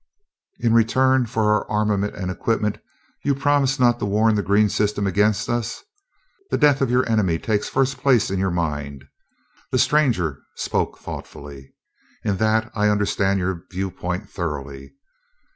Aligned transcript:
"In 0.57 0.73
return 0.73 1.27
for 1.27 1.43
our 1.53 1.69
armament 1.69 2.15
and 2.15 2.31
equipment, 2.31 2.79
you 3.23 3.35
promise 3.35 3.79
not 3.79 3.99
to 3.99 4.05
warn 4.05 4.33
the 4.33 4.41
green 4.41 4.67
system 4.67 5.05
against 5.05 5.47
us? 5.47 5.83
The 6.49 6.57
death 6.57 6.81
of 6.81 6.89
your 6.89 7.07
enemy 7.07 7.37
takes 7.37 7.69
first 7.69 7.97
place 7.99 8.31
in 8.31 8.39
your 8.39 8.49
mind?" 8.49 9.05
The 9.69 9.77
stranger 9.77 10.41
spoke 10.55 10.97
thoughtfully. 10.97 11.75
"In 12.23 12.37
that 12.37 12.71
I 12.73 12.87
understand 12.89 13.37
your 13.37 13.63
viewpoint 13.69 14.27
thoroughly. 14.27 14.95